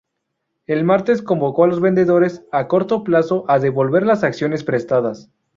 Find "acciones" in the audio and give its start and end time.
4.23-4.63